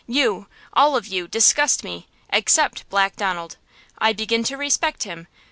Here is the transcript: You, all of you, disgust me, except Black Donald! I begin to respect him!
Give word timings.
You, 0.07 0.47
all 0.73 0.95
of 0.97 1.05
you, 1.05 1.27
disgust 1.27 1.83
me, 1.83 2.07
except 2.33 2.89
Black 2.89 3.15
Donald! 3.15 3.57
I 3.99 4.13
begin 4.13 4.43
to 4.45 4.57
respect 4.57 5.03
him! 5.03 5.27